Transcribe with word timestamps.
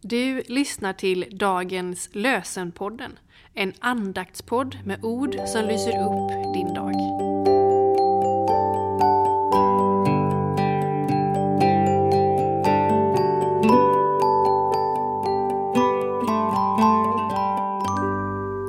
Du 0.00 0.42
lyssnar 0.46 0.92
till 0.92 1.26
dagens 1.32 2.08
Lösenpodden, 2.12 3.18
en 3.54 3.72
andaktspodd 3.80 4.78
med 4.84 5.04
ord 5.04 5.36
som 5.46 5.64
lyser 5.64 5.90
upp 5.90 6.54
din 6.54 6.74
dag. 6.74 6.92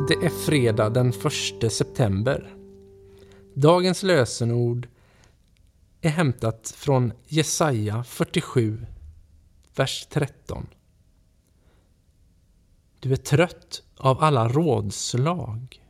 Det 0.08 0.26
är 0.26 0.46
fredag 0.46 0.90
den 0.90 1.10
1 1.62 1.74
september. 1.74 2.54
Dagens 3.54 4.04
lösenord 4.04 4.88
är 6.02 6.10
hämtat 6.10 6.74
från 6.78 7.14
Jesaja 7.26 8.04
47, 8.04 8.86
vers 9.76 10.08
13. 10.12 10.68
Du 13.00 13.12
är 13.12 13.16
trött 13.16 13.84
av 13.98 14.24
alla 14.24 14.48
rådslag. 14.48 15.84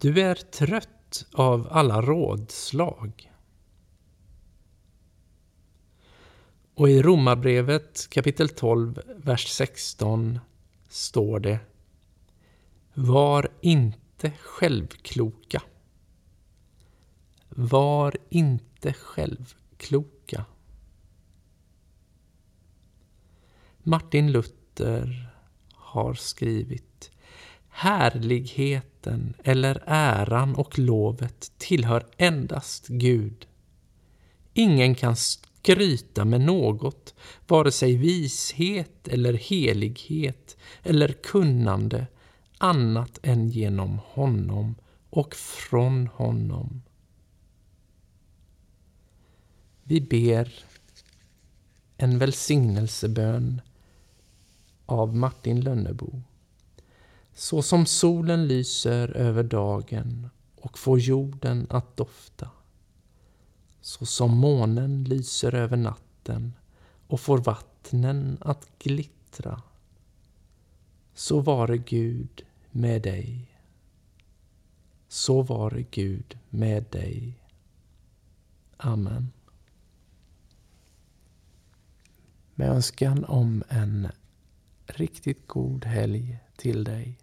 Du 0.00 0.20
är 0.20 0.34
trött 0.34 1.26
av 1.32 1.68
alla 1.70 2.02
rådslag. 2.02 3.32
Och 6.74 6.90
i 6.90 7.02
Romarbrevet 7.02 8.10
kapitel 8.10 8.48
12, 8.48 9.00
vers 9.16 9.48
16 9.48 10.38
står 10.88 11.40
det 11.40 11.58
Var 12.94 13.48
inte 13.60 14.30
självkloka. 14.30 15.62
Var 17.48 18.16
inte 18.28 18.92
självkloka. 18.92 20.17
Martin 23.88 24.32
Luther 24.32 25.30
har 25.72 26.14
skrivit 26.14 27.10
Härligheten 27.68 29.34
eller 29.44 29.82
äran 29.86 30.54
och 30.54 30.78
lovet 30.78 31.52
tillhör 31.58 32.06
endast 32.16 32.88
Gud. 32.88 33.46
Ingen 34.52 34.94
kan 34.94 35.16
skryta 35.16 36.24
med 36.24 36.40
något, 36.40 37.14
vare 37.46 37.72
sig 37.72 37.96
vishet 37.96 39.08
eller 39.08 39.32
helighet 39.32 40.56
eller 40.82 41.08
kunnande, 41.08 42.06
annat 42.58 43.18
än 43.22 43.48
genom 43.48 44.00
honom 44.04 44.74
och 45.10 45.34
från 45.34 46.06
honom. 46.06 46.82
Vi 49.82 50.00
ber 50.00 50.64
en 51.96 52.18
välsignelsebön 52.18 53.60
av 54.88 55.16
Martin 55.16 55.60
Lönnebo. 55.60 56.22
Så 57.34 57.62
som 57.62 57.86
solen 57.86 58.48
lyser 58.48 59.16
över 59.16 59.42
dagen 59.42 60.30
och 60.56 60.78
får 60.78 60.98
jorden 60.98 61.66
att 61.70 61.96
dofta. 61.96 62.50
Så 63.80 64.06
som 64.06 64.36
månen 64.36 65.04
lyser 65.04 65.54
över 65.54 65.76
natten 65.76 66.52
och 67.06 67.20
får 67.20 67.38
vattnen 67.38 68.38
att 68.40 68.68
glittra. 68.78 69.62
Så 71.14 71.40
vare 71.40 71.78
Gud 71.78 72.42
med 72.70 73.02
dig. 73.02 73.54
Så 75.08 75.42
vare 75.42 75.82
Gud 75.90 76.38
med 76.48 76.84
dig. 76.90 77.34
Amen. 78.76 79.32
Med 82.54 82.70
önskan 82.70 83.24
om 83.24 83.62
en 83.68 84.08
riktigt 84.88 85.46
god 85.46 85.84
helg 85.84 86.38
till 86.56 86.84
dig. 86.84 87.18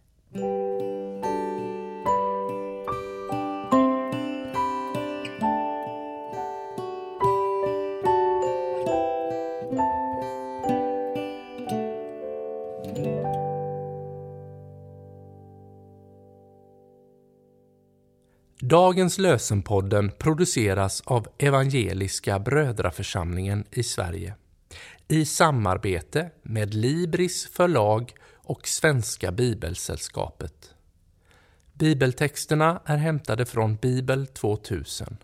Dagens 18.60 19.18
lösenpodden 19.18 20.12
produceras 20.18 21.02
av 21.06 21.28
Evangeliska 21.38 22.40
Brödraförsamlingen 22.40 23.64
i 23.72 23.84
Sverige 23.84 24.36
i 25.08 25.26
samarbete 25.26 26.30
med 26.42 26.74
Libris 26.74 27.48
förlag 27.48 28.14
och 28.34 28.68
Svenska 28.68 29.32
Bibelsällskapet. 29.32 30.74
Bibeltexterna 31.74 32.82
är 32.86 32.98
hämtade 32.98 33.46
från 33.46 33.76
Bibel 33.76 34.28
2000. 34.28 35.18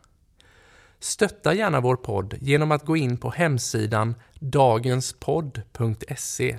Stötta 1.00 1.54
gärna 1.54 1.82
vår 1.82 1.96
podd 1.96 2.36
genom 2.42 2.72
att 2.72 2.86
gå 2.86 2.98
in 2.98 3.18
på 3.18 3.30
hemsidan 3.30 4.16
dagenspodd.se. 4.40 6.58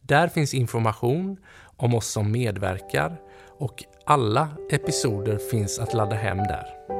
Där 0.00 0.28
finns 0.28 0.54
information 0.54 1.36
om 1.76 1.94
oss 1.94 2.06
som 2.06 2.32
medverkar 2.32 3.20
och 3.58 3.84
alla 4.06 4.48
episoder 4.70 5.38
finns 5.50 5.78
att 5.78 5.94
ladda 5.94 6.16
hem 6.16 6.38
där. 6.38 6.97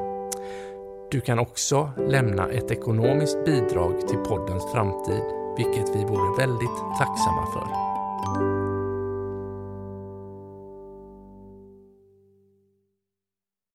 Du 1.11 1.21
kan 1.21 1.39
också 1.39 1.91
lämna 2.09 2.49
ett 2.49 2.71
ekonomiskt 2.71 3.45
bidrag 3.45 4.09
till 4.09 4.19
poddens 4.19 4.73
framtid 4.73 5.23
vilket 5.57 5.97
vi 5.97 6.05
vore 6.05 6.37
väldigt 6.47 6.77
tacksamma 6.99 7.47
för. 7.53 7.88